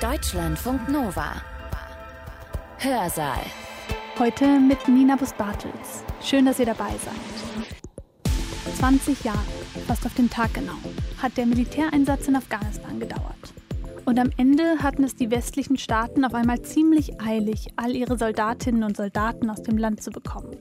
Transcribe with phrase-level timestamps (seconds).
[0.00, 1.40] Deutschlandfunk Nova.
[2.76, 3.40] Hörsaal.
[4.18, 6.04] Heute mit Nina Bus-Bartels.
[6.22, 8.74] Schön, dass ihr dabei seid.
[8.76, 9.38] 20 Jahre,
[9.86, 10.76] fast auf den Tag genau,
[11.22, 13.54] hat der Militäreinsatz in Afghanistan gedauert.
[14.04, 18.82] Und am Ende hatten es die westlichen Staaten auf einmal ziemlich eilig, all ihre Soldatinnen
[18.82, 20.58] und Soldaten aus dem Land zu bekommen.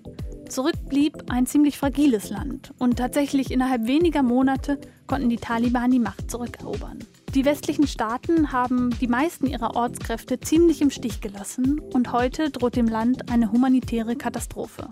[0.48, 6.00] Zurück blieb ein ziemlich fragiles Land und tatsächlich innerhalb weniger Monate konnten die Taliban die
[6.00, 7.00] Macht zurückerobern.
[7.36, 12.78] Die westlichen Staaten haben die meisten ihrer Ortskräfte ziemlich im Stich gelassen und heute droht
[12.78, 14.88] dem Land eine humanitäre Katastrophe.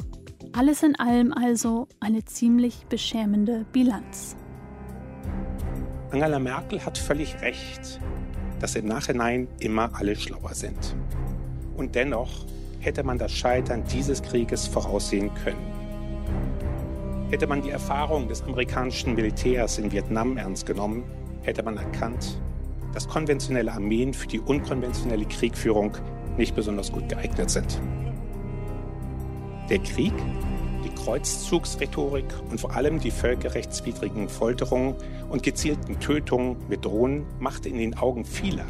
[0.52, 4.36] Alles in allem also eine ziemlich beschämende Bilanz.
[6.12, 8.02] Angela Merkel hat völlig recht,
[8.60, 10.98] dass im Nachhinein immer alle schlauer sind.
[11.78, 12.46] Und dennoch
[12.80, 15.72] hätte man das Scheitern dieses Krieges voraussehen können.
[17.30, 21.06] Hätte man die Erfahrung des amerikanischen Militärs in Vietnam ernst genommen,
[21.44, 22.40] hätte man erkannt,
[22.94, 25.98] dass konventionelle Armeen für die unkonventionelle Kriegführung
[26.38, 27.80] nicht besonders gut geeignet sind.
[29.70, 30.14] Der Krieg,
[30.84, 34.96] die Kreuzzugsrhetorik und vor allem die völkerrechtswidrigen Folterungen
[35.30, 38.66] und gezielten Tötungen mit Drohnen machte in den Augen vieler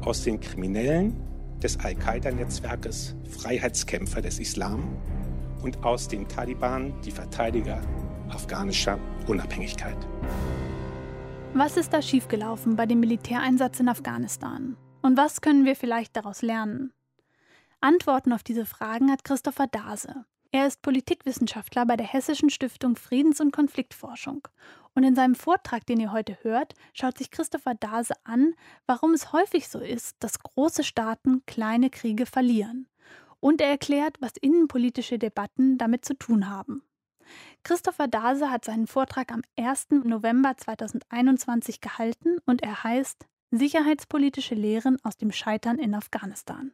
[0.00, 1.16] aus den Kriminellen
[1.62, 4.84] des Al-Qaida-Netzwerkes Freiheitskämpfer des Islam
[5.62, 7.80] und aus den Taliban die Verteidiger
[8.30, 9.96] afghanischer Unabhängigkeit.
[11.54, 14.76] Was ist da schiefgelaufen bei dem Militäreinsatz in Afghanistan?
[15.02, 16.92] Und was können wir vielleicht daraus lernen?
[17.80, 20.24] Antworten auf diese Fragen hat Christopher Dase.
[20.50, 24.46] Er ist Politikwissenschaftler bei der Hessischen Stiftung Friedens- und Konfliktforschung.
[24.94, 28.54] Und in seinem Vortrag, den ihr heute hört, schaut sich Christopher Dase an,
[28.86, 32.88] warum es häufig so ist, dass große Staaten kleine Kriege verlieren.
[33.40, 36.82] Und er erklärt, was innenpolitische Debatten damit zu tun haben.
[37.62, 39.88] Christopher Dase hat seinen Vortrag am 1.
[40.04, 46.72] November 2021 gehalten und er heißt Sicherheitspolitische Lehren aus dem Scheitern in Afghanistan.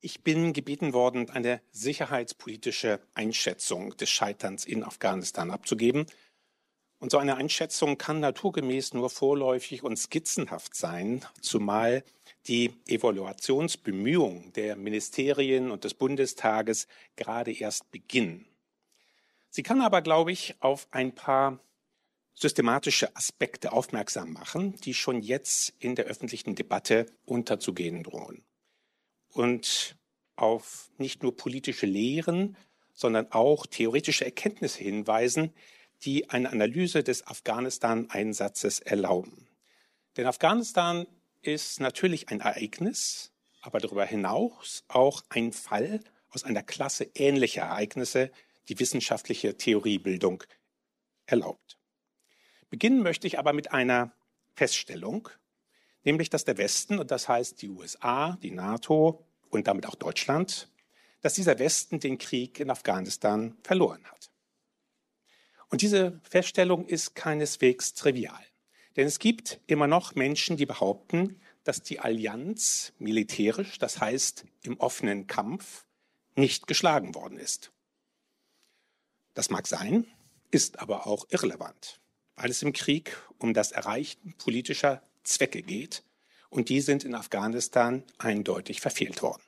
[0.00, 6.06] Ich bin gebeten worden, eine sicherheitspolitische Einschätzung des Scheiterns in Afghanistan abzugeben.
[7.00, 12.04] Und so eine Einschätzung kann naturgemäß nur vorläufig und skizzenhaft sein, zumal
[12.46, 16.86] die Evaluationsbemühungen der Ministerien und des Bundestages
[17.16, 18.46] gerade erst beginnen.
[19.50, 21.58] Sie kann aber, glaube ich, auf ein paar
[22.34, 28.44] systematische Aspekte aufmerksam machen, die schon jetzt in der öffentlichen Debatte unterzugehen drohen.
[29.32, 29.96] Und
[30.36, 32.56] auf nicht nur politische Lehren,
[32.94, 35.52] sondern auch theoretische Erkenntnisse hinweisen,
[36.02, 39.48] die eine Analyse des Afghanistan-Einsatzes erlauben.
[40.16, 41.06] Denn Afghanistan
[41.42, 43.32] ist natürlich ein Ereignis,
[43.62, 48.30] aber darüber hinaus auch ein Fall aus einer Klasse ähnlicher Ereignisse,
[48.68, 50.44] die wissenschaftliche Theoriebildung
[51.26, 51.78] erlaubt.
[52.70, 54.12] Beginnen möchte ich aber mit einer
[54.54, 55.28] Feststellung,
[56.04, 60.70] nämlich dass der Westen, und das heißt die USA, die NATO und damit auch Deutschland,
[61.20, 64.30] dass dieser Westen den Krieg in Afghanistan verloren hat.
[65.70, 68.44] Und diese Feststellung ist keineswegs trivial.
[68.96, 74.78] Denn es gibt immer noch Menschen, die behaupten, dass die Allianz militärisch, das heißt im
[74.80, 75.84] offenen Kampf,
[76.34, 77.72] nicht geschlagen worden ist.
[79.38, 80.04] Das mag sein,
[80.50, 82.00] ist aber auch irrelevant,
[82.34, 86.02] weil es im Krieg um das Erreichen politischer Zwecke geht
[86.50, 89.44] und die sind in Afghanistan eindeutig verfehlt worden.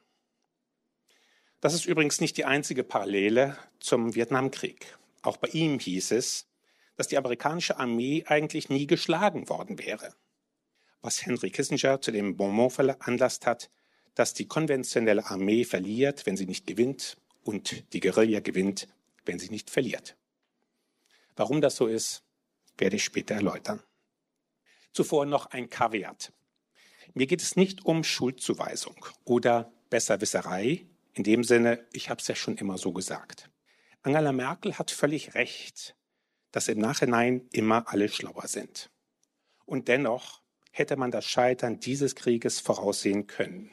[1.61, 4.97] Das ist übrigens nicht die einzige Parallele zum Vietnamkrieg.
[5.23, 6.47] Auch bei ihm hieß es,
[6.95, 10.15] dass die amerikanische Armee eigentlich nie geschlagen worden wäre.
[11.01, 13.71] Was Henry Kissinger zu dem Bonmot veranlasst hat,
[14.15, 18.87] dass die konventionelle Armee verliert, wenn sie nicht gewinnt, und die Guerilla gewinnt,
[19.25, 20.17] wenn sie nicht verliert.
[21.37, 22.23] Warum das so ist,
[22.77, 23.83] werde ich später erläutern.
[24.93, 26.33] Zuvor noch ein Kaviat.
[27.15, 32.35] Mir geht es nicht um Schuldzuweisung oder Besserwisserei, in dem Sinne, ich habe es ja
[32.35, 33.51] schon immer so gesagt.
[34.03, 35.97] Angela Merkel hat völlig recht,
[36.53, 38.91] dass im Nachhinein immer alle schlauer sind.
[39.67, 43.71] Und dennoch hätte man das Scheitern dieses Krieges voraussehen können.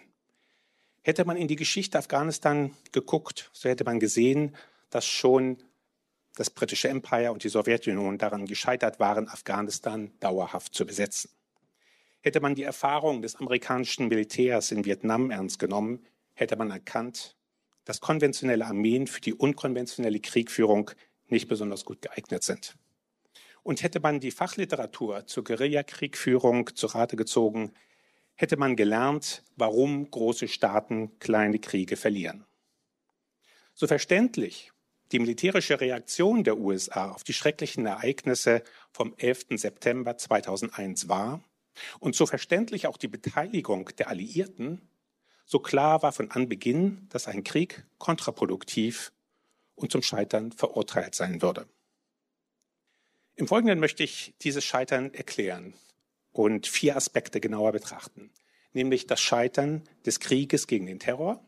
[1.04, 4.56] Hätte man in die Geschichte Afghanistan geguckt, so hätte man gesehen,
[4.90, 5.58] dass schon
[6.36, 11.32] das britische Empire und die Sowjetunion daran gescheitert waren, Afghanistan dauerhaft zu besetzen.
[12.22, 17.36] Hätte man die Erfahrung des amerikanischen Militärs in Vietnam ernst genommen, hätte man erkannt,
[17.86, 20.92] dass konventionelle Armeen für die unkonventionelle Kriegführung
[21.28, 22.76] nicht besonders gut geeignet sind.
[23.64, 27.74] Und hätte man die Fachliteratur zur Guerillakriegführung zu Rate gezogen,
[28.36, 32.46] hätte man gelernt, warum große Staaten kleine Kriege verlieren.
[33.74, 34.72] So verständlich
[35.12, 39.48] die militärische Reaktion der USA auf die schrecklichen Ereignisse vom 11.
[39.52, 41.42] September 2001 war,
[42.00, 44.82] und so verständlich auch die Beteiligung der Alliierten,
[45.46, 49.14] so klar war von Anbeginn, dass ein Krieg kontraproduktiv
[49.76, 51.68] und zum Scheitern verurteilt sein würde.
[53.36, 55.76] Im Folgenden möchte ich dieses Scheitern erklären
[56.32, 58.32] und vier Aspekte genauer betrachten,
[58.74, 61.46] nämlich das Scheitern des Krieges gegen den Terror,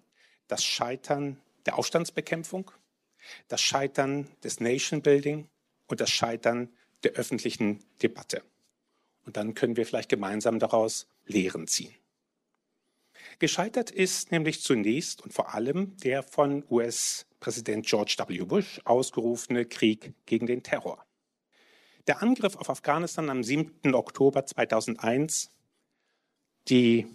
[0.48, 2.72] das Scheitern der Aufstandsbekämpfung,
[3.48, 5.50] das Scheitern des Nation Building
[5.88, 6.70] und das Scheitern
[7.04, 8.44] der öffentlichen Debatte.
[9.26, 11.94] Und dann können wir vielleicht gemeinsam daraus Lehren ziehen.
[13.40, 18.40] Gescheitert ist nämlich zunächst und vor allem der von US-Präsident George W.
[18.44, 21.06] Bush ausgerufene Krieg gegen den Terror.
[22.08, 23.94] Der Angriff auf Afghanistan am 7.
[23.94, 25.52] Oktober 2001,
[26.68, 27.08] die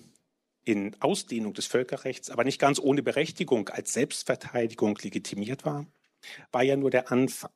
[0.64, 5.87] in Ausdehnung des Völkerrechts, aber nicht ganz ohne Berechtigung als Selbstverteidigung legitimiert war,
[6.52, 7.50] war ja nur der Anfang.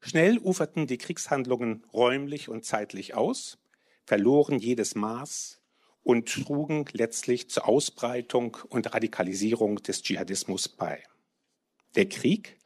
[0.00, 3.58] Schnell uferten die Kriegshandlungen räumlich und zeitlich aus,
[4.04, 5.60] verloren jedes Maß
[6.02, 11.02] und trugen letztlich zur Ausbreitung und Radikalisierung des Dschihadismus bei.
[11.94, 12.58] Der Krieg,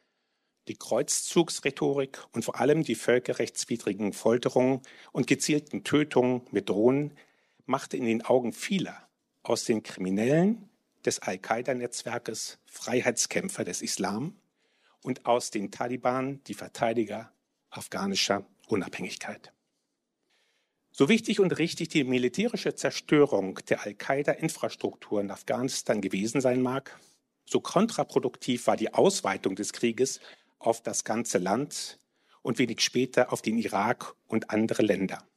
[0.66, 4.80] die Kreuzzugsrhetorik und vor allem die völkerrechtswidrigen Folterungen
[5.12, 7.16] und gezielten Tötungen mit Drohnen
[7.66, 9.07] machte in den Augen vieler
[9.48, 10.68] aus den Kriminellen
[11.06, 14.36] des Al-Qaida-Netzwerkes Freiheitskämpfer des Islam
[15.02, 17.32] und aus den Taliban die Verteidiger
[17.70, 19.52] afghanischer Unabhängigkeit.
[20.90, 26.98] So wichtig und richtig die militärische Zerstörung der Al-Qaida-Infrastruktur in Afghanistan gewesen sein mag,
[27.46, 30.20] so kontraproduktiv war die Ausweitung des Krieges
[30.58, 31.98] auf das ganze Land
[32.42, 35.27] und wenig später auf den Irak und andere Länder.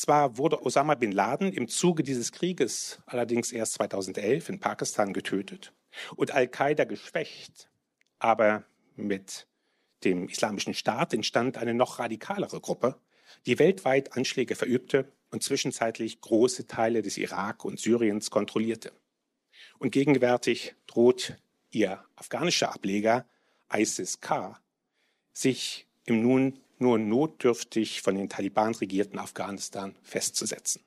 [0.00, 5.74] Zwar wurde Osama bin Laden im Zuge dieses Krieges allerdings erst 2011 in Pakistan getötet
[6.16, 7.68] und Al-Qaida geschwächt,
[8.18, 8.64] aber
[8.96, 9.46] mit
[10.02, 12.98] dem Islamischen Staat entstand eine noch radikalere Gruppe,
[13.44, 18.92] die weltweit Anschläge verübte und zwischenzeitlich große Teile des Irak und Syriens kontrollierte.
[19.78, 21.36] Und gegenwärtig droht
[21.72, 23.28] ihr afghanischer Ableger
[23.70, 24.58] ISIS-K
[25.34, 30.82] sich im nun nur notdürftig von den Taliban regierten Afghanistan festzusetzen.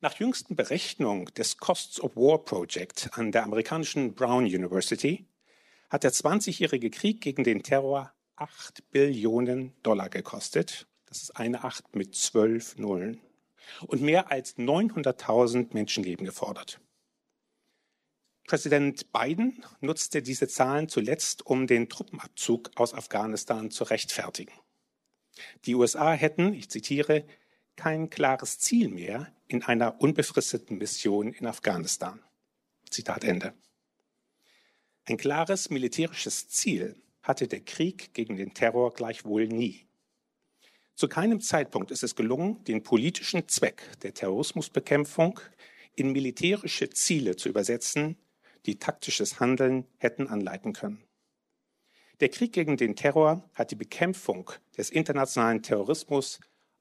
[0.00, 5.26] Nach jüngsten Berechnung des Costs of War Project an der amerikanischen Brown University
[5.90, 10.88] hat der 20-jährige Krieg gegen den Terror 8 Billionen Dollar gekostet.
[11.06, 13.20] Das ist eine Acht mit zwölf Nullen.
[13.86, 16.80] Und mehr als 900.000 Menschenleben gefordert.
[18.52, 24.52] Präsident Biden nutzte diese Zahlen zuletzt, um den Truppenabzug aus Afghanistan zu rechtfertigen.
[25.64, 27.24] Die USA hätten, ich zitiere,
[27.76, 32.22] kein klares Ziel mehr in einer unbefristeten Mission in Afghanistan.
[32.90, 33.54] Zitat Ende.
[35.06, 39.86] Ein klares militärisches Ziel hatte der Krieg gegen den Terror gleichwohl nie.
[40.94, 45.40] Zu keinem Zeitpunkt ist es gelungen, den politischen Zweck der Terrorismusbekämpfung
[45.94, 48.18] in militärische Ziele zu übersetzen,
[48.66, 51.04] die taktisches Handeln hätten anleiten können.
[52.20, 56.38] Der Krieg gegen den Terror hat die Bekämpfung des internationalen Terrorismus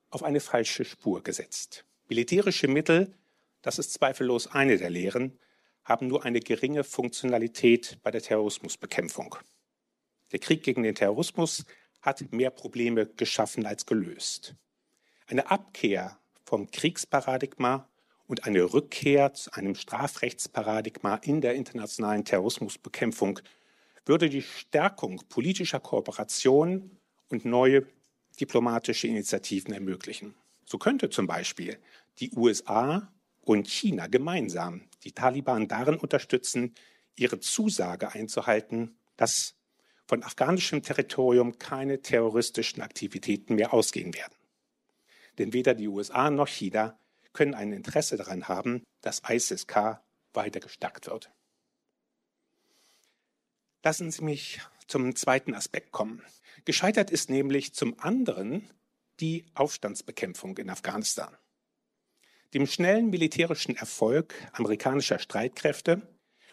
[0.10, 1.86] auf eine falsche Spur gesetzt.
[2.08, 3.16] Militärische Mittel,
[3.62, 5.40] das ist zweifellos eine der Lehren,
[5.84, 9.36] haben nur eine geringe Funktionalität bei der Terrorismusbekämpfung.
[10.32, 11.66] Der Krieg gegen den Terrorismus
[12.02, 14.56] hat mehr Probleme geschaffen als gelöst.
[15.28, 17.88] Eine Abkehr vom Kriegsparadigma
[18.32, 23.42] und eine Rückkehr zu einem Strafrechtsparadigma in der internationalen Terrorismusbekämpfung
[24.06, 26.92] würde die Stärkung politischer Kooperation
[27.28, 27.86] und neue
[28.40, 30.34] diplomatische Initiativen ermöglichen.
[30.64, 31.78] So könnte zum Beispiel
[32.22, 36.74] die USA und China gemeinsam die Taliban darin unterstützen,
[37.18, 39.56] ihre Zusage einzuhalten, dass
[40.08, 44.36] von afghanischem Territorium keine terroristischen Aktivitäten mehr ausgehen werden.
[45.38, 46.98] Denn weder die USA noch China
[47.34, 51.32] können ein Interesse daran haben, dass ISIS-K weiter gestärkt wird.
[53.84, 56.22] Lassen Sie mich zum zweiten Aspekt kommen.
[56.66, 58.70] Gescheitert ist nämlich zum anderen
[59.20, 61.36] die Aufstandsbekämpfung in Afghanistan.
[62.54, 66.02] Dem schnellen militärischen Erfolg amerikanischer Streitkräfte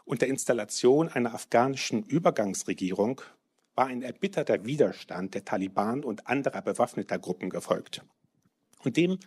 [0.05, 3.21] und der Installation einer afghanischen Übergangsregierung
[3.75, 8.05] war ein erbitterter Widerstand der Taliban und anderer bewaffneter Gruppen gefolgt.
[8.85, 9.19] Und dem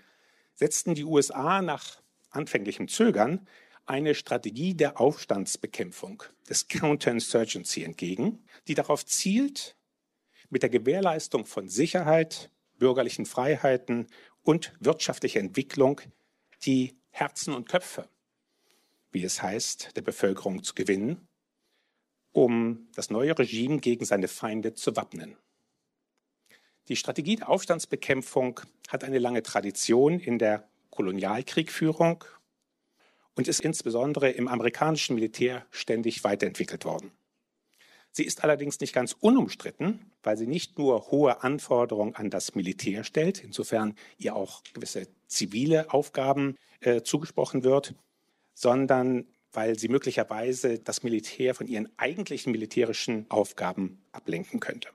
[0.61, 3.47] setzten die USA nach anfänglichem Zögern
[3.87, 9.75] eine Strategie der Aufstandsbekämpfung, des Counterinsurgency entgegen, die darauf zielt,
[10.51, 14.05] mit der Gewährleistung von Sicherheit, bürgerlichen Freiheiten
[14.43, 15.99] und wirtschaftlicher Entwicklung
[16.63, 18.07] die Herzen und Köpfe,
[19.11, 21.27] wie es heißt, der Bevölkerung zu gewinnen,
[22.33, 25.37] um das neue Regime gegen seine Feinde zu wappnen.
[26.91, 32.25] Die Strategie der Aufstandsbekämpfung hat eine lange Tradition in der Kolonialkriegführung
[33.33, 37.13] und ist insbesondere im amerikanischen Militär ständig weiterentwickelt worden.
[38.11, 43.05] Sie ist allerdings nicht ganz unumstritten, weil sie nicht nur hohe Anforderungen an das Militär
[43.05, 47.95] stellt, insofern ihr auch gewisse zivile Aufgaben äh, zugesprochen wird,
[48.53, 54.89] sondern weil sie möglicherweise das Militär von ihren eigentlichen militärischen Aufgaben ablenken könnte.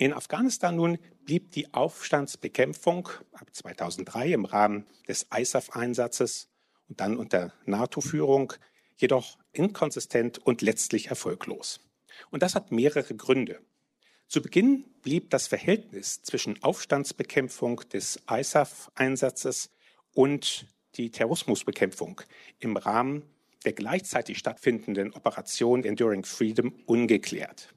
[0.00, 6.48] In Afghanistan nun blieb die Aufstandsbekämpfung ab 2003 im Rahmen des ISAF-Einsatzes
[6.88, 8.54] und dann unter NATO-Führung
[8.96, 11.80] jedoch inkonsistent und letztlich erfolglos.
[12.30, 13.60] Und das hat mehrere Gründe.
[14.26, 19.68] Zu Beginn blieb das Verhältnis zwischen Aufstandsbekämpfung des ISAF-Einsatzes
[20.14, 20.64] und
[20.94, 22.22] die Terrorismusbekämpfung
[22.58, 23.22] im Rahmen
[23.66, 27.74] der gleichzeitig stattfindenden Operation Enduring Freedom ungeklärt.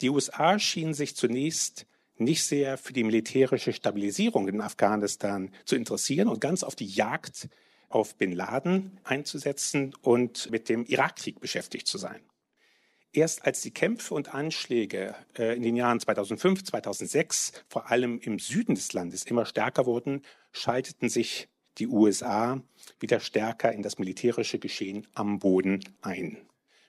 [0.00, 1.86] Die USA schienen sich zunächst
[2.18, 7.48] nicht sehr für die militärische Stabilisierung in Afghanistan zu interessieren und ganz auf die Jagd
[7.88, 12.20] auf Bin Laden einzusetzen und mit dem Irakkrieg beschäftigt zu sein.
[13.12, 18.38] Erst als die Kämpfe und Anschläge äh, in den Jahren 2005, 2006 vor allem im
[18.38, 22.60] Süden des Landes immer stärker wurden, schalteten sich die USA
[23.00, 26.38] wieder stärker in das militärische Geschehen am Boden ein.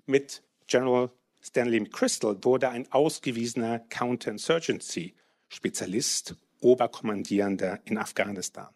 [0.06, 1.12] Mit General
[1.48, 8.68] Stanley McChrystal wurde ein ausgewiesener Counterinsurgency-Spezialist, Oberkommandierender in Afghanistan.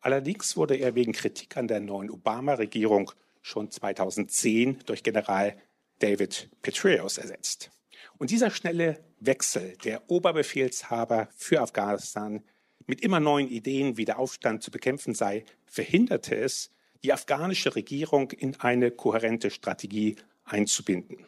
[0.00, 5.56] Allerdings wurde er wegen Kritik an der neuen Obama-Regierung schon 2010 durch General
[6.00, 7.70] David Petraeus ersetzt.
[8.18, 12.44] Und dieser schnelle Wechsel der Oberbefehlshaber für Afghanistan
[12.86, 16.70] mit immer neuen Ideen, wie der Aufstand zu bekämpfen sei, verhinderte es,
[17.02, 21.24] die afghanische Regierung in eine kohärente Strategie einzubinden.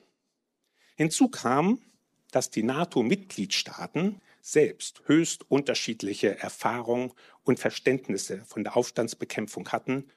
[0.96, 1.80] Hinzu kam,
[2.30, 7.12] dass die NATO-Mitgliedstaaten selbst höchst unterschiedliche Erfahrungen
[7.44, 10.10] und Verständnisse von der Aufstandsbekämpfung hatten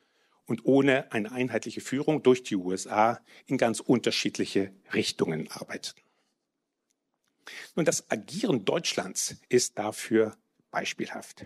[0.46, 6.02] und ohne eine einheitliche Führung durch die USA in ganz unterschiedliche Richtungen arbeiteten.
[7.76, 10.38] Nun, das Agieren Deutschlands ist dafür
[10.72, 11.46] beispielhaft.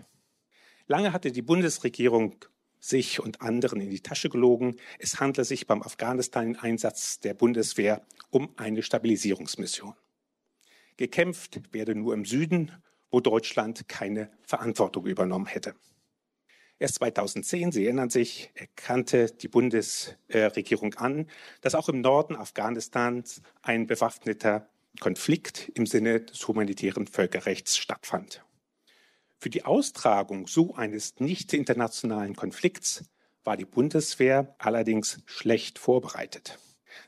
[0.86, 2.36] Lange hatte die Bundesregierung
[2.84, 4.76] sich und anderen in die Tasche gelogen.
[4.98, 9.94] Es handle sich beim Afghanistan-Einsatz der Bundeswehr um eine Stabilisierungsmission.
[10.96, 12.70] Gekämpft werde nur im Süden,
[13.10, 15.74] wo Deutschland keine Verantwortung übernommen hätte.
[16.78, 21.30] Erst 2010, Sie erinnern sich, erkannte die Bundesregierung an,
[21.62, 24.68] dass auch im Norden Afghanistans ein bewaffneter
[25.00, 28.44] Konflikt im Sinne des humanitären Völkerrechts stattfand.
[29.38, 33.04] Für die Austragung so eines nicht internationalen Konflikts
[33.44, 36.58] war die Bundeswehr allerdings schlecht vorbereitet.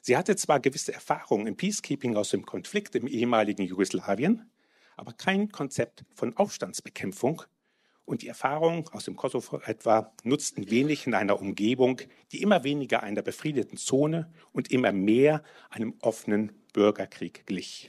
[0.03, 4.51] Sie hatte zwar gewisse Erfahrungen im Peacekeeping aus dem Konflikt im ehemaligen Jugoslawien,
[4.97, 7.43] aber kein Konzept von Aufstandsbekämpfung
[8.05, 12.01] und die Erfahrungen aus dem Kosovo etwa nutzten wenig in einer Umgebung,
[12.33, 17.89] die immer weniger einer befriedeten Zone und immer mehr einem offenen Bürgerkrieg glich.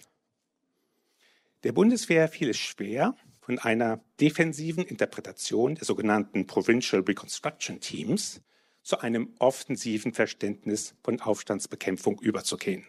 [1.64, 3.16] Der Bundeswehr fiel es schwer,
[3.48, 8.42] von einer defensiven Interpretation der sogenannten Provincial Reconstruction Teams
[8.84, 12.86] zu einem offensiven Verständnis von Aufstandsbekämpfung überzugehen.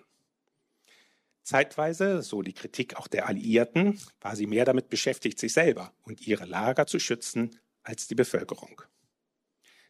[1.44, 6.26] Zeitweise, so die Kritik auch der Alliierten, war sie mehr damit beschäftigt, sich selber und
[6.26, 8.82] ihre Lager zu schützen, als die Bevölkerung.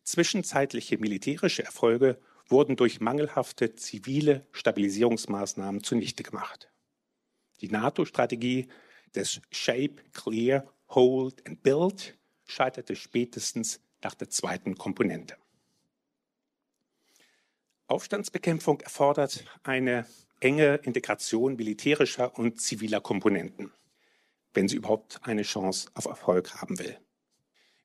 [0.02, 6.70] Zwischenzeitliche militärische Erfolge wurden durch mangelhafte zivile Stabilisierungsmaßnahmen zunichte gemacht.
[7.62, 8.68] Die NATO-Strategie
[9.18, 15.36] des Shape, Clear, Hold and Build scheiterte spätestens nach der zweiten Komponente.
[17.88, 20.06] Aufstandsbekämpfung erfordert eine
[20.40, 23.72] enge Integration militärischer und ziviler Komponenten,
[24.54, 26.98] wenn sie überhaupt eine Chance auf Erfolg haben will.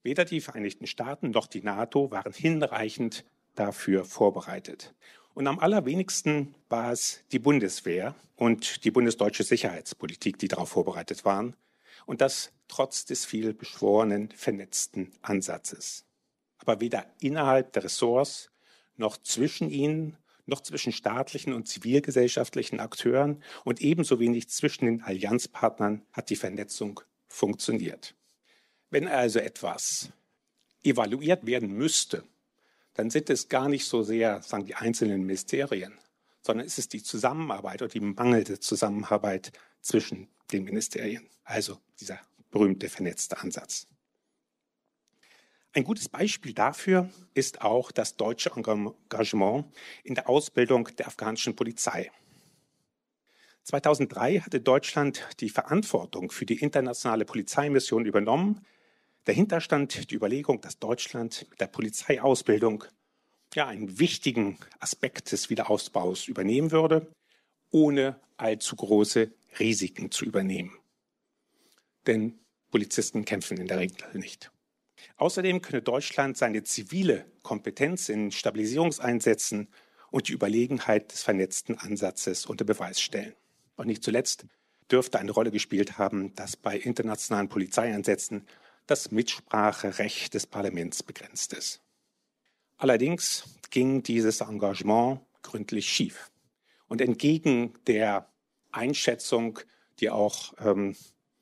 [0.04, 3.26] Weder die Vereinigten Staaten noch die NATO waren hinreichend
[3.56, 4.94] dafür vorbereitet.
[5.34, 11.56] Und am allerwenigsten war es die Bundeswehr und die bundesdeutsche Sicherheitspolitik, die darauf vorbereitet waren.
[12.06, 16.06] Und das trotz des viel beschworenen, vernetzten Ansatzes.
[16.58, 18.52] Aber weder innerhalb der Ressorts
[18.96, 26.06] noch zwischen ihnen, noch zwischen staatlichen und zivilgesellschaftlichen Akteuren und ebenso wenig zwischen den Allianzpartnern
[26.12, 28.16] hat die Vernetzung funktioniert.
[28.90, 30.10] Wenn also etwas
[30.84, 32.24] evaluiert werden müsste,
[32.94, 35.94] dann sind es gar nicht so sehr, sagen die einzelnen Ministerien,
[36.42, 41.28] sondern es ist die Zusammenarbeit oder die mangelnde Zusammenarbeit zwischen den Ministerien.
[41.44, 42.20] Also dieser
[42.52, 43.88] berühmte vernetzte Ansatz.
[45.76, 49.66] Ein gutes Beispiel dafür ist auch das deutsche Engagement
[50.04, 52.12] in der Ausbildung der afghanischen Polizei.
[53.64, 58.64] 2003 hatte Deutschland die Verantwortung für die internationale Polizeimission übernommen.
[59.26, 62.84] Dahinter stand die Überlegung, dass Deutschland mit der Polizeiausbildung
[63.56, 67.08] ja einen wichtigen Aspekt des Wiederausbaus übernehmen würde,
[67.72, 70.78] ohne allzu große Risiken zu übernehmen.
[72.06, 72.40] Denn
[72.72, 74.52] Polizisten kämpfen in der Regel nicht.
[75.18, 79.68] Außerdem könne Deutschland seine zivile Kompetenz in Stabilisierungseinsätzen
[80.12, 83.34] und die Überlegenheit des vernetzten Ansatzes unter Beweis stellen.
[83.76, 84.46] Und nicht zuletzt
[84.92, 88.48] dürfte eine Rolle gespielt haben, dass bei internationalen Polizeieinsätzen
[88.88, 91.82] das Mitspracherecht des Parlaments begrenzt ist.
[92.78, 96.32] Allerdings ging dieses Engagement gründlich schief.
[96.88, 98.30] Und entgegen der
[98.72, 99.60] Einschätzung,
[100.00, 100.96] die auch ähm,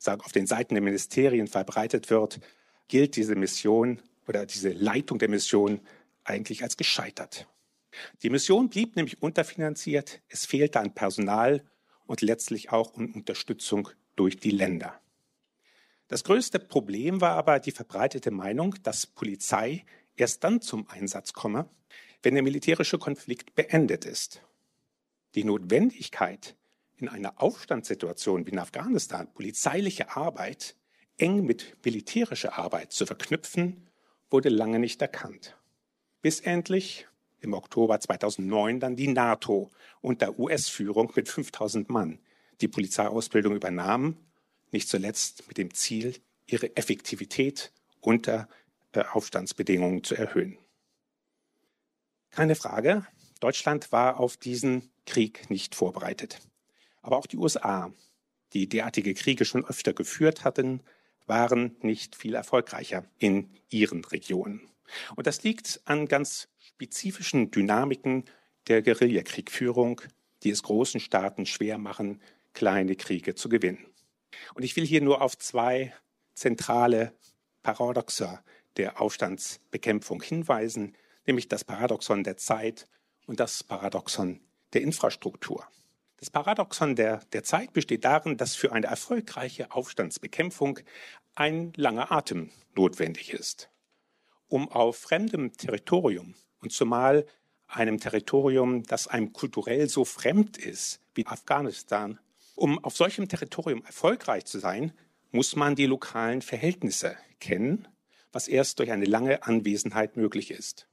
[0.05, 2.39] auf den Seiten der Ministerien verbreitet wird,
[2.87, 5.79] gilt diese Mission oder diese Leitung der Mission
[6.23, 7.47] eigentlich als gescheitert.
[8.23, 11.63] Die Mission blieb nämlich unterfinanziert, es fehlte an Personal
[12.05, 15.00] und letztlich auch an Unterstützung durch die Länder.
[16.11, 19.85] Das größte Problem war aber die verbreitete Meinung, dass Polizei
[20.17, 21.69] erst dann zum Einsatz komme,
[22.21, 24.41] wenn der militärische Konflikt beendet ist.
[25.35, 26.57] Die Notwendigkeit,
[26.97, 30.75] in einer Aufstandssituation wie in Afghanistan polizeiliche Arbeit
[31.17, 33.87] eng mit militärischer Arbeit zu verknüpfen,
[34.29, 35.55] wurde lange nicht erkannt.
[36.21, 37.07] Bis endlich
[37.39, 42.19] im Oktober 2009 dann die NATO unter US-Führung mit 5000 Mann
[42.59, 44.17] die Polizeiausbildung übernahm,
[44.71, 46.15] nicht zuletzt mit dem Ziel,
[46.47, 48.47] ihre Effektivität unter
[48.93, 50.57] äh, Aufstandsbedingungen zu erhöhen.
[52.29, 53.05] Keine Frage,
[53.39, 56.39] Deutschland war auf diesen Krieg nicht vorbereitet.
[57.01, 57.91] Aber auch die USA,
[58.53, 60.81] die derartige Kriege schon öfter geführt hatten,
[61.25, 64.61] waren nicht viel erfolgreicher in ihren Regionen.
[65.15, 68.25] Und das liegt an ganz spezifischen Dynamiken
[68.67, 70.01] der Guerillakriegführung,
[70.43, 72.21] die es großen Staaten schwer machen,
[72.53, 73.85] kleine Kriege zu gewinnen.
[74.53, 75.93] Und ich will hier nur auf zwei
[76.33, 77.13] zentrale
[77.63, 78.43] Paradoxa
[78.77, 80.95] der Aufstandsbekämpfung hinweisen,
[81.25, 82.87] nämlich das Paradoxon der Zeit
[83.25, 84.41] und das Paradoxon
[84.73, 85.67] der Infrastruktur.
[86.17, 90.79] Das Paradoxon der, der Zeit besteht darin, dass für eine erfolgreiche Aufstandsbekämpfung
[91.35, 93.69] ein langer Atem notwendig ist.
[94.47, 97.25] Um auf fremdem Territorium und zumal
[97.67, 102.19] einem Territorium, das einem kulturell so fremd ist wie Afghanistan,
[102.55, 104.93] um auf solchem Territorium erfolgreich zu sein,
[105.31, 107.87] muss man die lokalen Verhältnisse kennen,
[108.31, 110.87] was erst durch eine lange Anwesenheit möglich ist.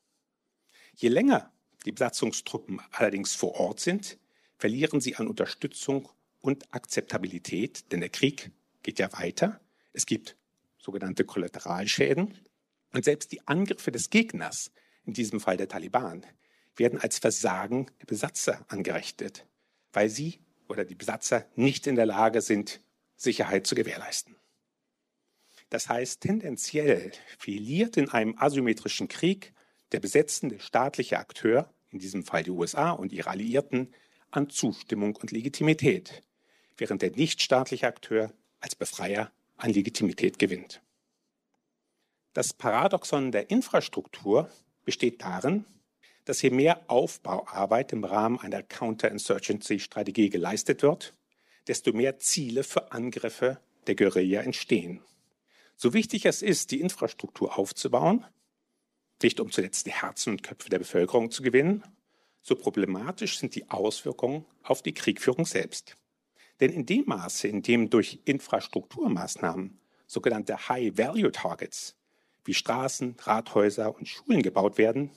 [0.95, 1.53] Je länger
[1.85, 4.19] die Besatzungstruppen allerdings vor Ort sind,
[4.59, 6.09] verlieren sie an Unterstützung
[6.41, 8.51] und Akzeptabilität, denn der Krieg
[8.83, 9.61] geht ja weiter.
[9.93, 10.37] Es gibt
[10.79, 12.39] sogenannte Kollateralschäden.
[12.93, 14.73] Und selbst die Angriffe des Gegners,
[15.05, 16.25] in diesem Fall der Taliban,
[16.77, 19.47] werden als Versagen der Besatzer angerechnet,
[19.93, 22.81] weil sie oder die Besatzer nicht in der Lage sind,
[23.17, 24.37] Sicherheit zu gewährleisten.
[25.71, 29.53] Das heißt, tendenziell verliert in einem asymmetrischen Krieg
[29.93, 33.93] der besetzende staatliche Akteur, in diesem Fall die USA und ihre Alliierten,
[34.31, 36.23] an Zustimmung und Legitimität,
[36.77, 40.83] während der nichtstaatliche Akteur als Befreier an Legitimität gewinnt.
[42.35, 44.51] Das Paradoxon der Infrastruktur
[44.85, 45.65] besteht darin,
[46.29, 51.15] dass hier mehr Aufbauarbeit im Rahmen einer Counterinsurgency-Strategie geleistet wird,
[51.69, 55.01] desto mehr Ziele für Angriffe der Guerilla entstehen.
[55.75, 58.27] So wichtig es ist, die Infrastruktur aufzubauen,
[59.23, 61.83] nicht um zuletzt die Herzen und Köpfe der Bevölkerung zu gewinnen,
[62.43, 65.97] so problematisch sind die Auswirkungen auf die Kriegführung selbst.
[66.61, 71.97] Denn in dem Maße, in dem durch Infrastrukturmaßnahmen sogenannte High-Value-Targets
[72.45, 75.11] wie Straßen, Rathäuser und Schulen gebaut werden,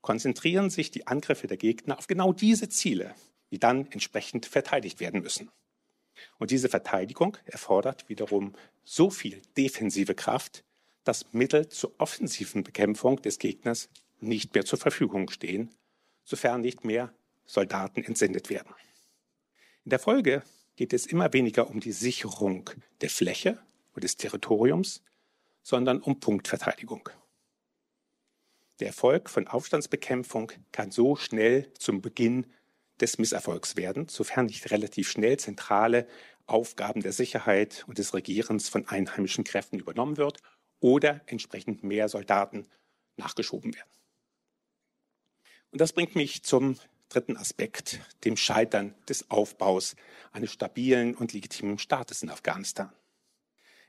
[0.00, 3.14] konzentrieren sich die Angriffe der Gegner auf genau diese Ziele,
[3.50, 5.50] die dann entsprechend verteidigt werden müssen.
[6.38, 10.64] Und diese Verteidigung erfordert wiederum so viel defensive Kraft,
[11.04, 13.88] dass Mittel zur offensiven Bekämpfung des Gegners
[14.20, 15.70] nicht mehr zur Verfügung stehen,
[16.24, 17.12] sofern nicht mehr
[17.46, 18.74] Soldaten entsendet werden.
[19.84, 20.42] In der Folge
[20.76, 22.68] geht es immer weniger um die Sicherung
[23.00, 23.58] der Fläche
[23.94, 25.02] und des Territoriums,
[25.62, 27.08] sondern um Punktverteidigung.
[28.80, 32.46] Der Erfolg von Aufstandsbekämpfung kann so schnell zum Beginn
[33.00, 36.06] des Misserfolgs werden, sofern nicht relativ schnell zentrale
[36.46, 40.42] Aufgaben der Sicherheit und des Regierens von einheimischen Kräften übernommen wird
[40.80, 42.66] oder entsprechend mehr Soldaten
[43.16, 43.90] nachgeschoben werden.
[45.70, 49.96] Und das bringt mich zum dritten Aspekt, dem Scheitern des Aufbaus
[50.32, 52.92] eines stabilen und legitimen Staates in Afghanistan.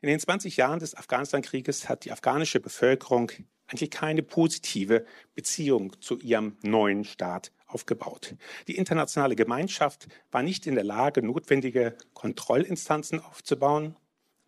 [0.01, 3.31] In den 20 Jahren des Afghanistan-Krieges hat die afghanische Bevölkerung
[3.69, 5.05] eigentlich keine positive
[5.35, 8.35] Beziehung zu ihrem neuen Staat aufgebaut.
[8.67, 13.95] Die internationale Gemeinschaft war nicht in der Lage, notwendige Kontrollinstanzen aufzubauen,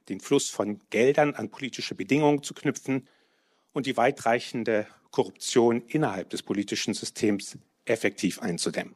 [0.09, 3.07] den Fluss von Geldern an politische Bedingungen zu knüpfen
[3.73, 8.95] und die weitreichende Korruption innerhalb des politischen Systems effektiv einzudämmen.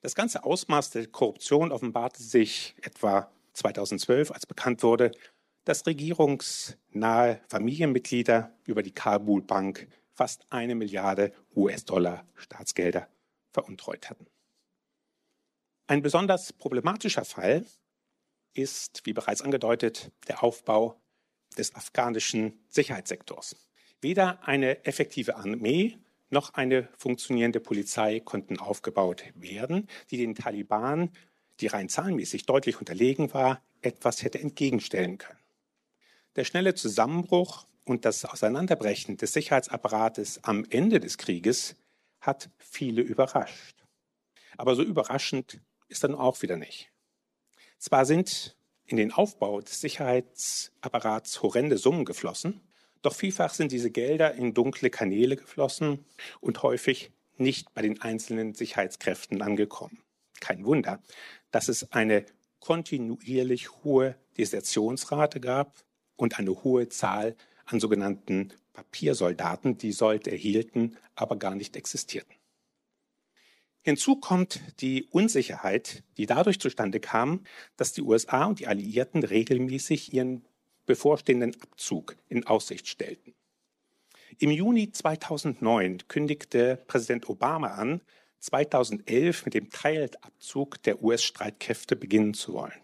[0.00, 5.12] Das ganze Ausmaß der Korruption offenbarte sich etwa 2012, als bekannt wurde,
[5.64, 13.08] dass regierungsnahe Familienmitglieder über die Kabul Bank fast eine Milliarde US-Dollar Staatsgelder
[13.52, 14.26] veruntreut hatten.
[15.86, 17.66] Ein besonders problematischer Fall
[18.54, 21.00] ist, wie bereits angedeutet, der Aufbau
[21.56, 23.56] des afghanischen Sicherheitssektors.
[24.00, 25.98] Weder eine effektive Armee
[26.30, 31.10] noch eine funktionierende Polizei konnten aufgebaut werden, die den Taliban,
[31.60, 35.41] die rein zahlenmäßig deutlich unterlegen war, etwas hätte entgegenstellen können.
[36.34, 41.76] Der schnelle Zusammenbruch und das Auseinanderbrechen des Sicherheitsapparates am Ende des Krieges
[42.20, 43.84] hat viele überrascht.
[44.56, 46.90] Aber so überraschend ist dann auch wieder nicht.
[47.78, 52.62] Zwar sind in den Aufbau des Sicherheitsapparats horrende Summen geflossen,
[53.02, 56.04] doch vielfach sind diese Gelder in dunkle Kanäle geflossen
[56.40, 60.02] und häufig nicht bei den einzelnen Sicherheitskräften angekommen.
[60.40, 61.02] Kein Wunder,
[61.50, 62.24] dass es eine
[62.60, 65.74] kontinuierlich hohe Desertionsrate gab
[66.16, 72.34] und eine hohe Zahl an sogenannten Papiersoldaten, die Sold erhielten, aber gar nicht existierten.
[73.82, 77.44] Hinzu kommt die Unsicherheit, die dadurch zustande kam,
[77.76, 80.44] dass die USA und die Alliierten regelmäßig ihren
[80.86, 83.34] bevorstehenden Abzug in Aussicht stellten.
[84.38, 88.00] Im Juni 2009 kündigte Präsident Obama an,
[88.38, 92.80] 2011 mit dem Teilabzug der US-Streitkräfte beginnen zu wollen.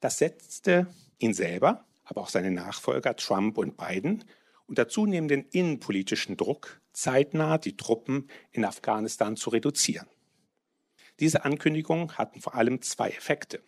[0.00, 0.86] Das setzte
[1.18, 4.24] ihn selber, aber auch seine Nachfolger Trump und Biden
[4.66, 10.06] unter zunehmenden innenpolitischen Druck, zeitnah die Truppen in Afghanistan zu reduzieren.
[11.20, 13.62] Diese Ankündigungen hatten vor allem zwei Effekte.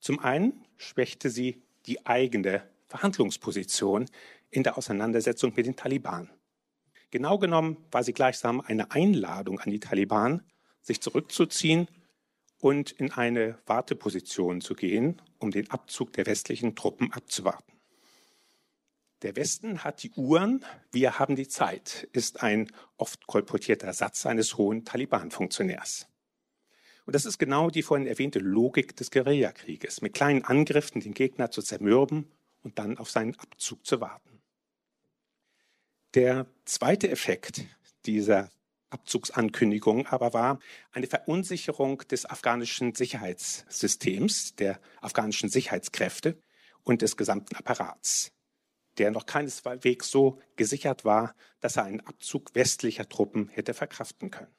[0.00, 4.06] Zum einen schwächte sie die eigene Verhandlungsposition
[4.50, 6.30] in der Auseinandersetzung mit den Taliban.
[7.10, 10.42] Genau genommen war sie gleichsam eine Einladung an die Taliban,
[10.82, 11.88] sich zurückzuziehen
[12.58, 17.72] und in eine Warteposition zu gehen, um den Abzug der westlichen Truppen abzuwarten.
[19.22, 24.56] Der Westen hat die Uhren, wir haben die Zeit, ist ein oft kolportierter Satz eines
[24.58, 26.06] hohen Taliban-Funktionärs.
[27.06, 31.50] Und das ist genau die vorhin erwähnte Logik des Guerillakrieges, mit kleinen Angriffen den Gegner
[31.50, 32.30] zu zermürben
[32.62, 34.42] und dann auf seinen Abzug zu warten.
[36.14, 37.64] Der zweite Effekt
[38.06, 38.50] dieser
[38.90, 40.58] Abzugsankündigung aber war
[40.92, 46.38] eine Verunsicherung des afghanischen Sicherheitssystems, der afghanischen Sicherheitskräfte
[46.82, 48.32] und des gesamten Apparats,
[48.98, 54.54] der noch keineswegs so gesichert war, dass er einen Abzug westlicher Truppen hätte verkraften können.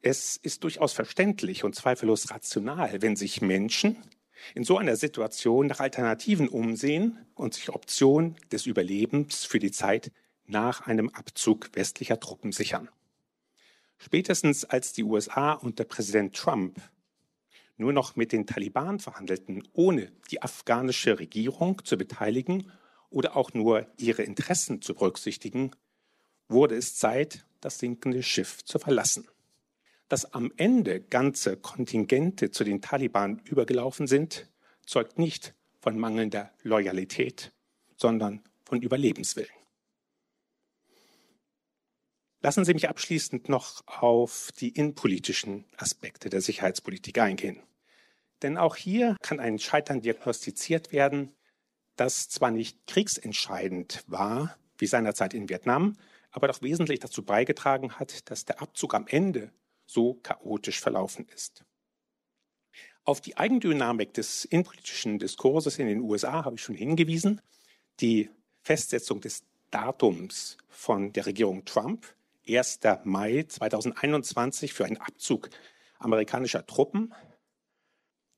[0.00, 3.96] Es ist durchaus verständlich und zweifellos rational, wenn sich Menschen
[4.54, 10.12] in so einer Situation nach Alternativen umsehen und sich Optionen des Überlebens für die Zeit
[10.46, 12.88] nach einem Abzug westlicher Truppen sichern.
[13.98, 16.80] Spätestens als die USA unter Präsident Trump
[17.76, 22.70] nur noch mit den Taliban verhandelten, ohne die afghanische Regierung zu beteiligen
[23.10, 25.72] oder auch nur ihre Interessen zu berücksichtigen,
[26.48, 29.28] wurde es Zeit, das sinkende Schiff zu verlassen.
[30.08, 34.48] Dass am Ende ganze Kontingente zu den Taliban übergelaufen sind,
[34.86, 37.52] zeugt nicht von mangelnder Loyalität,
[37.96, 39.57] sondern von Überlebenswillen.
[42.40, 47.60] Lassen Sie mich abschließend noch auf die innenpolitischen Aspekte der Sicherheitspolitik eingehen.
[48.42, 51.34] Denn auch hier kann ein Scheitern diagnostiziert werden,
[51.96, 55.96] das zwar nicht kriegsentscheidend war, wie seinerzeit in Vietnam,
[56.30, 59.50] aber doch wesentlich dazu beigetragen hat, dass der Abzug am Ende
[59.86, 61.64] so chaotisch verlaufen ist.
[63.02, 67.40] Auf die Eigendynamik des innenpolitischen Diskurses in den USA habe ich schon hingewiesen.
[68.00, 72.06] Die Festsetzung des Datums von der Regierung Trump,
[72.48, 72.80] 1.
[73.04, 75.50] Mai 2021 für einen Abzug
[75.98, 77.12] amerikanischer Truppen,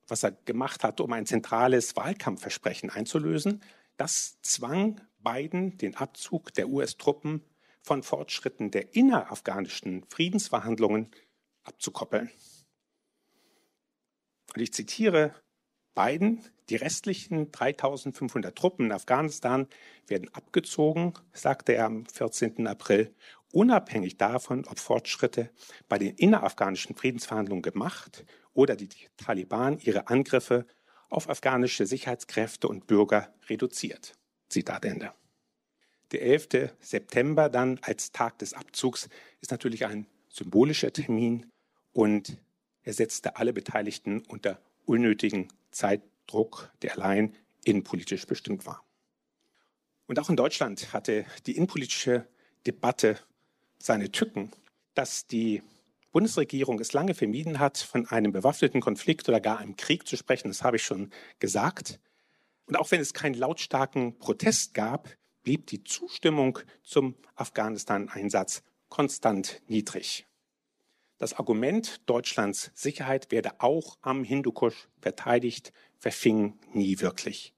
[0.07, 3.63] was er gemacht hat, um ein zentrales Wahlkampfversprechen einzulösen,
[3.97, 7.45] das zwang Biden den Abzug der US-Truppen
[7.81, 11.11] von Fortschritten der innerafghanischen Friedensverhandlungen
[11.63, 12.29] abzukoppeln.
[14.53, 15.33] Und ich zitiere
[15.95, 19.67] Biden, die restlichen 3500 Truppen in Afghanistan
[20.07, 22.65] werden abgezogen, sagte er am 14.
[22.67, 23.13] April,
[23.51, 25.49] unabhängig davon, ob Fortschritte
[25.89, 30.65] bei den innerafghanischen Friedensverhandlungen gemacht oder die Taliban ihre Angriffe
[31.09, 34.13] auf afghanische Sicherheitskräfte und Bürger reduziert.
[34.49, 35.13] Zitat Ende.
[36.11, 36.73] Der 11.
[36.79, 39.09] September dann als Tag des Abzugs
[39.39, 41.49] ist natürlich ein symbolischer Termin
[41.93, 42.37] und
[42.83, 48.83] er setzte alle Beteiligten unter unnötigen Zeitdruck, der allein innenpolitisch bestimmt war.
[50.07, 52.27] Und auch in Deutschland hatte die innenpolitische
[52.65, 53.17] Debatte
[53.85, 54.51] seine Tücken,
[54.93, 55.61] dass die
[56.11, 60.49] Bundesregierung es lange vermieden hat, von einem bewaffneten Konflikt oder gar einem Krieg zu sprechen.
[60.49, 61.99] Das habe ich schon gesagt.
[62.65, 65.09] Und auch wenn es keinen lautstarken Protest gab,
[65.43, 70.27] blieb die Zustimmung zum Afghanistan-Einsatz konstant niedrig.
[71.17, 77.53] Das Argument Deutschlands Sicherheit werde auch am Hindukusch verteidigt, verfing nie wirklich.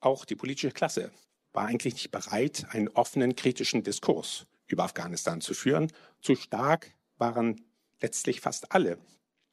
[0.00, 1.12] Auch die politische Klasse
[1.52, 5.92] war eigentlich nicht bereit, einen offenen kritischen Diskurs über Afghanistan zu führen.
[6.20, 7.64] Zu stark waren
[8.00, 8.98] letztlich fast alle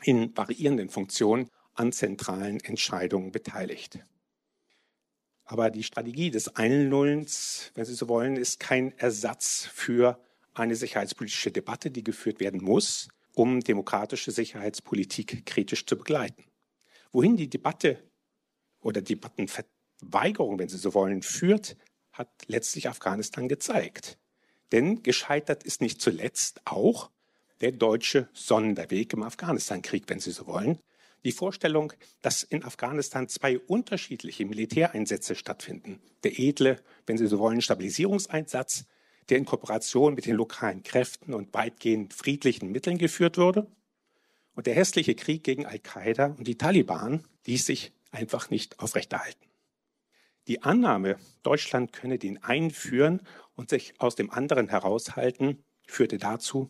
[0.04, 4.00] in variierenden Funktionen an zentralen Entscheidungen beteiligt.
[5.46, 10.22] Aber die Strategie des Einlullens, wenn Sie so wollen, ist kein Ersatz für
[10.54, 16.46] eine sicherheitspolitische Debatte, die geführt werden muss, um demokratische Sicherheitspolitik kritisch zu begleiten.
[17.12, 18.02] Wohin die Debatte
[18.80, 21.76] oder Debattenverweigerung, wenn Sie so wollen, führt,
[22.12, 24.20] hat letztlich Afghanistan gezeigt.
[24.72, 27.12] Denn gescheitert ist nicht zuletzt auch
[27.62, 30.80] der deutsche Sonderweg im Afghanistan-Krieg, wenn Sie so wollen.
[31.24, 36.02] Die Vorstellung, dass in Afghanistan zwei unterschiedliche Militäreinsätze stattfinden.
[36.24, 38.86] Der edle, wenn Sie so wollen, Stabilisierungseinsatz,
[39.30, 43.68] der in Kooperation mit den lokalen Kräften und weitgehend friedlichen Mitteln geführt wurde.
[44.56, 49.53] Und der hässliche Krieg gegen Al-Qaida und die Taliban ließ sich einfach nicht aufrechterhalten.
[50.48, 53.22] Die Annahme, Deutschland könne den einführen
[53.56, 56.70] und sich aus dem anderen heraushalten, führte dazu,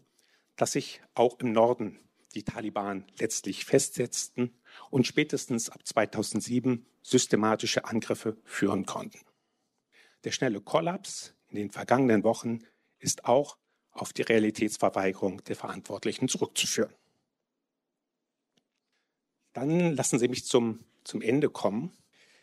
[0.55, 1.99] dass sich auch im Norden
[2.35, 4.55] die Taliban letztlich festsetzten
[4.89, 9.19] und spätestens ab 2007 systematische Angriffe führen konnten.
[10.23, 12.61] Der schnelle Kollaps in den vergangenen Wochen
[12.99, 13.57] ist auch
[13.91, 16.93] auf die Realitätsverweigerung der Verantwortlichen zurückzuführen.
[19.53, 21.91] Dann lassen Sie mich zum, zum Ende kommen.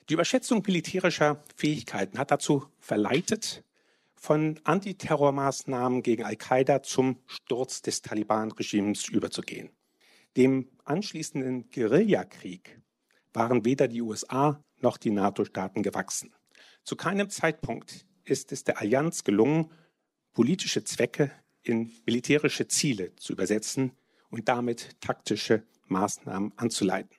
[0.09, 3.65] Die Überschätzung militärischer Fähigkeiten hat dazu verleitet,
[4.21, 9.71] von Antiterrormaßnahmen gegen Al-Qaida zum Sturz des Taliban-Regimes überzugehen.
[10.37, 12.83] Dem anschließenden Guerillakrieg
[13.33, 16.35] waren weder die USA noch die NATO-Staaten gewachsen.
[16.85, 19.71] Zu keinem Zeitpunkt ist es der Allianz gelungen,
[20.33, 21.33] politische Zwecke
[21.63, 23.93] in militärische Ziele zu übersetzen
[24.29, 27.17] und damit taktische Maßnahmen anzuleiten.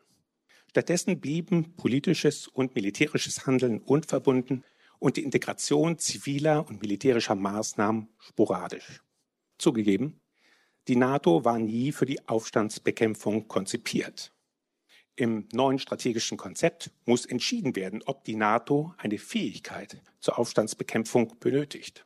[0.71, 4.63] Stattdessen blieben politisches und militärisches Handeln unverbunden
[4.99, 9.01] und die Integration ziviler und militärischer Maßnahmen sporadisch.
[9.57, 10.21] Zugegeben,
[10.87, 14.31] die NATO war nie für die Aufstandsbekämpfung konzipiert.
[15.17, 22.05] Im neuen strategischen Konzept muss entschieden werden, ob die NATO eine Fähigkeit zur Aufstandsbekämpfung benötigt.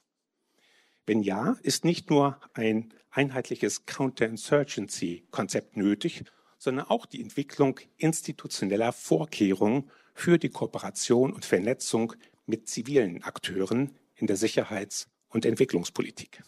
[1.05, 6.23] Wenn ja, ist nicht nur ein einheitliches Counterinsurgency-Konzept nötig,
[6.65, 12.13] sondern auch die Entwicklung institutioneller Vorkehrungen für die Kooperation und Vernetzung
[12.47, 16.43] mit zivilen Akteuren in der Sicherheits- und Entwicklungspolitik.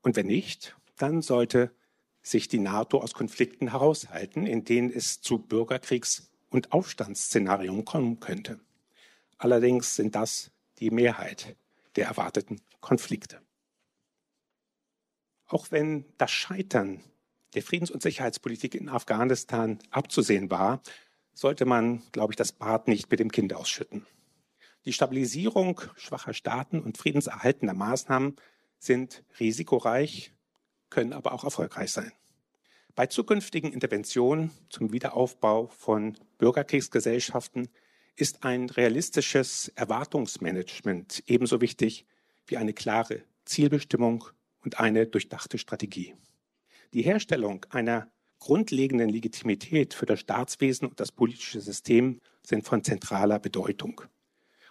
[0.00, 1.74] Und wenn nicht, dann sollte
[2.22, 8.58] sich die NATO aus Konflikten heraushalten, in denen es zu Bürgerkriegs- und Aufstandsszenarien kommen könnte.
[9.36, 11.54] Allerdings sind das die Mehrheit
[11.96, 13.42] der erwarteten Konflikte.
[15.46, 17.02] Auch wenn das Scheitern
[17.54, 20.82] der Friedens- und Sicherheitspolitik in Afghanistan abzusehen war,
[21.34, 24.06] sollte man, glaube ich, das Bad nicht mit dem Kind ausschütten.
[24.84, 28.36] Die Stabilisierung schwacher Staaten und friedenserhaltender Maßnahmen
[28.78, 30.32] sind risikoreich,
[30.90, 32.12] können aber auch erfolgreich sein.
[32.94, 37.68] Bei zukünftigen Interventionen zum Wiederaufbau von Bürgerkriegsgesellschaften
[38.16, 42.06] ist ein realistisches Erwartungsmanagement ebenso wichtig
[42.48, 44.24] wie eine klare Zielbestimmung
[44.64, 46.14] und eine durchdachte Strategie.
[46.94, 53.38] Die Herstellung einer grundlegenden Legitimität für das Staatswesen und das politische System sind von zentraler
[53.38, 54.00] Bedeutung.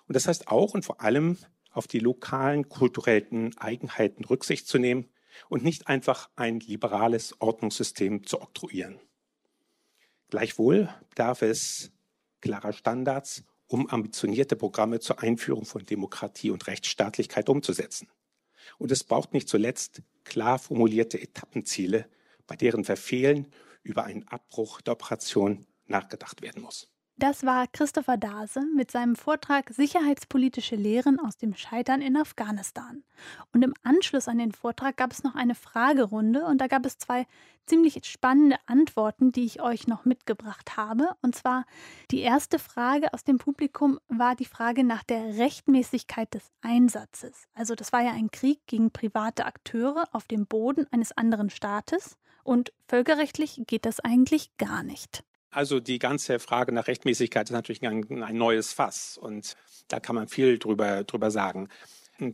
[0.07, 1.37] Und das heißt auch und vor allem
[1.71, 5.09] auf die lokalen kulturellen Eigenheiten Rücksicht zu nehmen
[5.49, 8.99] und nicht einfach ein liberales Ordnungssystem zu oktroyieren.
[10.29, 11.91] Gleichwohl darf es
[12.41, 18.07] klarer Standards, um ambitionierte Programme zur Einführung von Demokratie und Rechtsstaatlichkeit umzusetzen.
[18.77, 22.07] Und es braucht nicht zuletzt klar formulierte Etappenziele,
[22.45, 23.47] bei deren Verfehlen
[23.83, 26.89] über einen Abbruch der Operation nachgedacht werden muss.
[27.19, 33.03] Das war Christopher Dase mit seinem Vortrag Sicherheitspolitische Lehren aus dem Scheitern in Afghanistan.
[33.51, 36.99] Und im Anschluss an den Vortrag gab es noch eine Fragerunde und da gab es
[36.99, 37.25] zwei
[37.65, 41.09] ziemlich spannende Antworten, die ich euch noch mitgebracht habe.
[41.23, 41.65] Und zwar
[42.11, 47.47] die erste Frage aus dem Publikum war die Frage nach der Rechtmäßigkeit des Einsatzes.
[47.55, 52.15] Also das war ja ein Krieg gegen private Akteure auf dem Boden eines anderen Staates
[52.43, 55.23] und völkerrechtlich geht das eigentlich gar nicht.
[55.49, 59.55] Also die ganze Frage nach Rechtmäßigkeit ist natürlich ein, ein neues Fass und
[59.87, 61.69] da kann man viel drüber, drüber sagen.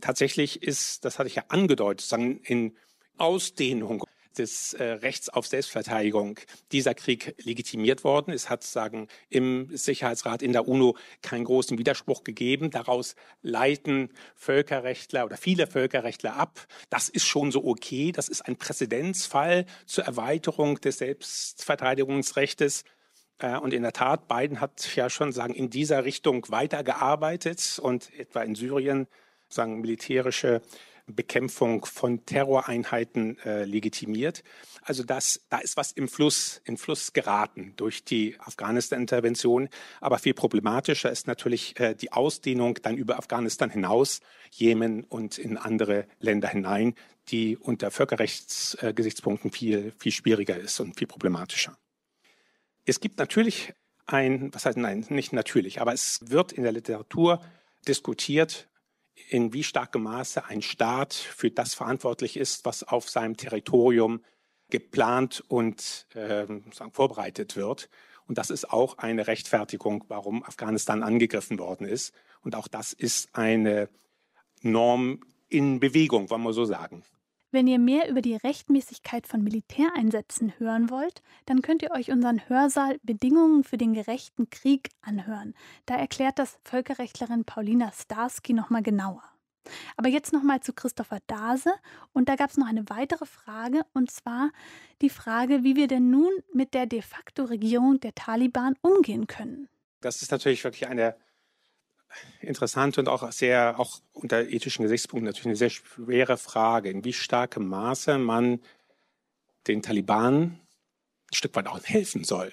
[0.00, 2.76] Tatsächlich ist, das hatte ich ja angedeutet, sagen, in
[3.18, 4.04] Ausdehnung
[4.38, 6.38] des äh, Rechts auf Selbstverteidigung
[6.72, 8.32] dieser Krieg legitimiert worden.
[8.32, 12.70] Es hat sagen im Sicherheitsrat in der UNO keinen großen Widerspruch gegeben.
[12.70, 16.66] Daraus leiten Völkerrechtler oder viele Völkerrechtler ab.
[16.90, 18.12] Das ist schon so okay.
[18.12, 22.84] Das ist ein Präzedenzfall zur Erweiterung des Selbstverteidigungsrechts.
[23.38, 28.12] Äh, und in der Tat, Biden hat ja schon sagen, in dieser Richtung weitergearbeitet und
[28.18, 29.06] etwa in Syrien
[29.48, 30.62] sagen, militärische
[31.06, 34.42] Bekämpfung von Terroreinheiten äh, legitimiert.
[34.82, 39.68] Also das, da ist was im Fluss, in Fluss geraten durch die Afghanistan-Intervention.
[40.00, 44.20] Aber viel problematischer ist natürlich äh, die Ausdehnung dann über Afghanistan hinaus,
[44.50, 46.94] Jemen und in andere Länder hinein,
[47.28, 51.76] die unter Völkerrechtsgesichtspunkten äh, viel, viel schwieriger ist und viel problematischer.
[52.84, 53.72] Es gibt natürlich
[54.06, 57.40] ein, was heißt nein, nicht natürlich, aber es wird in der Literatur
[57.88, 58.68] diskutiert,
[59.28, 64.22] in wie starkem Maße ein Staat für das verantwortlich ist, was auf seinem Territorium
[64.70, 66.46] geplant und äh,
[66.92, 67.88] vorbereitet wird.
[68.26, 72.14] Und das ist auch eine Rechtfertigung, warum Afghanistan angegriffen worden ist.
[72.42, 73.88] Und auch das ist eine
[74.62, 77.04] Norm in Bewegung, wollen wir so sagen.
[77.54, 82.40] Wenn ihr mehr über die Rechtmäßigkeit von Militäreinsätzen hören wollt, dann könnt ihr euch unseren
[82.48, 85.54] Hörsaal Bedingungen für den gerechten Krieg anhören.
[85.86, 89.22] Da erklärt das Völkerrechtlerin Paulina Starsky nochmal genauer.
[89.96, 91.70] Aber jetzt nochmal zu Christopher Dase.
[92.12, 94.50] Und da gab es noch eine weitere Frage, und zwar
[95.00, 99.68] die Frage, wie wir denn nun mit der de facto Regierung der Taliban umgehen können.
[100.00, 101.14] Das ist natürlich wirklich eine
[102.40, 107.12] interessante und auch sehr, auch unter ethischen Gesichtspunkten natürlich eine sehr schwere Frage, in wie
[107.12, 108.60] starkem Maße man
[109.66, 110.60] den Taliban
[111.30, 112.52] ein Stück weit auch helfen soll,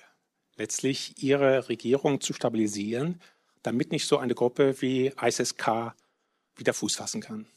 [0.55, 3.21] letztlich ihre Regierung zu stabilisieren,
[3.63, 5.95] damit nicht so eine Gruppe wie ISIS-K
[6.55, 7.47] wieder Fuß fassen kann.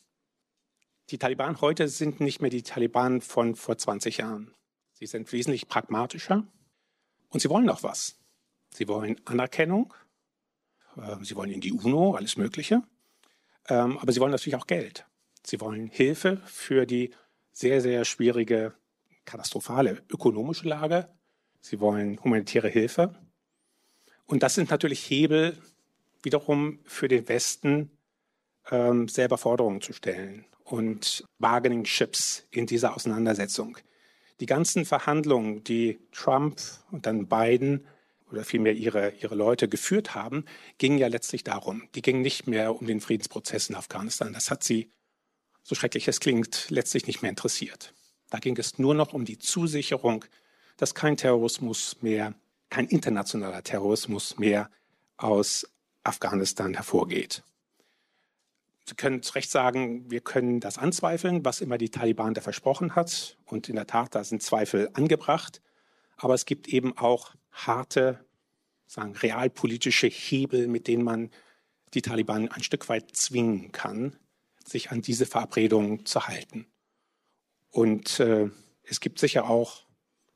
[1.11, 4.55] Die Taliban heute sind nicht mehr die Taliban von vor 20 Jahren.
[4.95, 6.47] Sie sind wesentlich pragmatischer
[7.29, 8.17] und sie wollen auch was.
[8.71, 9.93] Sie wollen Anerkennung,
[11.23, 12.83] sie wollen in die UNO, alles Mögliche.
[13.69, 15.07] Ähm, aber sie wollen natürlich auch Geld.
[15.43, 17.15] Sie wollen Hilfe für die
[17.53, 18.75] sehr, sehr schwierige,
[19.25, 21.09] katastrophale ökonomische Lage.
[21.61, 23.15] Sie wollen humanitäre Hilfe.
[24.27, 25.57] Und das sind natürlich Hebel
[26.23, 27.91] wiederum für den Westen,
[28.71, 33.77] ähm, selber Forderungen zu stellen und Bargaining Chips in dieser Auseinandersetzung.
[34.41, 37.87] Die ganzen Verhandlungen, die Trump und dann Biden
[38.35, 40.45] oder vielmehr ihre, ihre Leute geführt haben,
[40.79, 41.89] gingen ja letztlich darum.
[41.95, 44.33] Die gingen nicht mehr um den Friedensprozess in Afghanistan.
[44.33, 44.91] Das hat sie,
[45.63, 47.95] so schrecklich es klingt, letztlich nicht mehr interessiert.
[48.31, 50.25] Da ging es nur noch um die Zusicherung,
[50.77, 52.35] dass kein Terrorismus mehr,
[52.71, 54.69] kein internationaler Terrorismus mehr
[55.17, 55.65] aus
[56.03, 57.45] Afghanistan hervorgeht.
[58.87, 62.97] Sie können zu Recht sagen, wir können das anzweifeln, was immer die Taliban da versprochen
[62.97, 63.39] hat.
[63.45, 65.63] Und in der Tat, da sind Zweifel angebracht.
[66.17, 68.25] Aber es gibt eben auch harte,
[68.87, 71.31] sagen, realpolitische Hebel, mit denen man
[71.95, 74.17] die Taliban ein Stück weit zwingen kann,
[74.65, 76.67] sich an diese Verabredungen zu halten.
[77.71, 78.51] Und äh,
[78.83, 79.85] es gibt sicher auch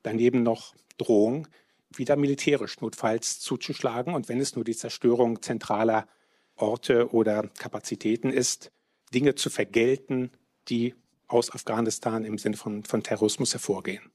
[0.02, 1.48] daneben noch Drohungen,
[1.94, 4.14] wieder militärisch notfalls zuzuschlagen.
[4.14, 6.08] Und wenn es nur die Zerstörung zentraler
[6.56, 8.72] Orte oder Kapazitäten ist,
[9.14, 10.30] Dinge zu vergelten,
[10.68, 10.94] die
[11.28, 14.10] aus Afghanistan im Sinne von, von Terrorismus hervorgehen.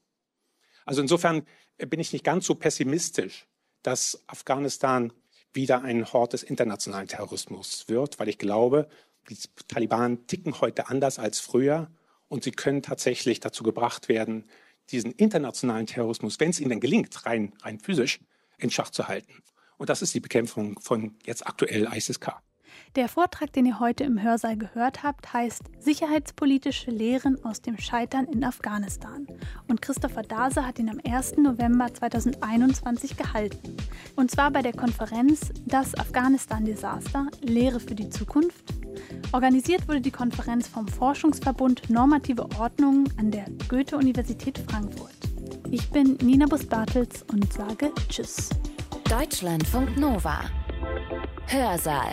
[0.84, 1.46] Also insofern
[1.78, 3.46] bin ich nicht ganz so pessimistisch,
[3.82, 5.12] dass Afghanistan
[5.52, 8.88] wieder ein Hort des internationalen Terrorismus wird, weil ich glaube,
[9.28, 9.36] die
[9.68, 11.90] Taliban ticken heute anders als früher
[12.28, 14.44] und sie können tatsächlich dazu gebracht werden,
[14.90, 18.20] diesen internationalen Terrorismus, wenn es ihnen gelingt, rein, rein physisch,
[18.58, 19.42] in Schach zu halten.
[19.76, 22.42] Und das ist die Bekämpfung von jetzt aktuell ISIS-K.
[22.96, 28.26] Der Vortrag, den ihr heute im Hörsaal gehört habt, heißt Sicherheitspolitische Lehren aus dem Scheitern
[28.26, 29.26] in Afghanistan.
[29.68, 31.38] Und Christopher Dase hat ihn am 1.
[31.38, 33.76] November 2021 gehalten.
[34.16, 38.64] Und zwar bei der Konferenz Das Afghanistan-Desaster– Lehre für die Zukunft.
[39.32, 45.10] Organisiert wurde die Konferenz vom Forschungsverbund Normative Ordnung an der Goethe-Universität Frankfurt.
[45.70, 48.50] Ich bin Nina Bus-Bartels und sage Tschüss.
[49.08, 50.42] Deutschlandfunk Nova.
[51.48, 52.12] Hörsaal.